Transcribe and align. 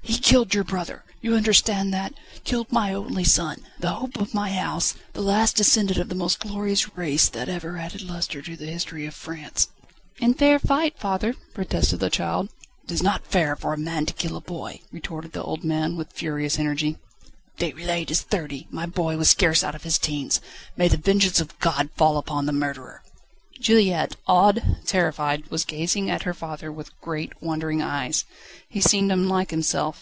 "He 0.00 0.30
killed 0.34 0.54
your 0.54 0.64
brother! 0.64 1.04
You 1.20 1.34
understand 1.36 1.92
that? 1.94 2.12
Killed 2.44 2.72
my 2.72 2.92
only 2.92 3.24
son, 3.24 3.64
the 3.78 3.92
hope 3.92 4.18
of 4.20 4.34
my 4.34 4.50
house, 4.50 4.94
the 5.12 5.22
last 5.22 5.56
descendant 5.56 5.98
of 5.98 6.08
the 6.08 6.14
most 6.14 6.38
glorious 6.40 6.96
race 6.96 7.28
that 7.30 7.48
has 7.48 7.56
ever 7.56 7.78
added 7.78 8.02
lustre 8.02 8.42
to 8.42 8.56
the 8.56 8.66
history 8.66 9.06
of 9.06 9.14
France." 9.14 9.68
"In 10.18 10.34
fair 10.34 10.58
fight, 10.58 10.98
father!" 10.98 11.34
protested 11.54 12.00
the 12.00 12.10
child. 12.10 12.50
"'Tis 12.86 13.02
not 13.02 13.26
fair 13.26 13.54
for 13.54 13.72
a 13.72 13.78
man 13.78 14.06
to 14.06 14.14
kill 14.14 14.36
a 14.36 14.40
boy," 14.40 14.80
retorted 14.90 15.32
the 15.32 15.42
old 15.42 15.62
man, 15.64 15.96
with 15.96 16.12
furious 16.12 16.58
energy. 16.58 16.96
"Déroulède 17.58 18.10
is 18.10 18.20
thirty: 18.20 18.66
my 18.70 18.84
boy 18.86 19.16
was 19.16 19.30
scarce 19.30 19.62
out 19.62 19.74
of 19.74 19.84
his 19.84 19.98
teens: 19.98 20.40
may 20.76 20.88
the 20.88 20.96
vengeance 20.96 21.40
of 21.40 21.58
God 21.58 21.90
fall 21.96 22.18
upon 22.18 22.44
the 22.46 22.52
murderer!" 22.52 23.02
Juliette, 23.60 24.16
awed, 24.26 24.78
terrified, 24.84 25.46
was 25.50 25.64
gazing 25.64 26.10
at 26.10 26.22
her 26.24 26.34
father 26.34 26.70
with 26.70 26.98
great, 27.00 27.32
wondering 27.42 27.80
eyes. 27.82 28.24
He 28.68 28.80
seemed 28.82 29.10
unlike 29.12 29.50
himself. 29.50 29.96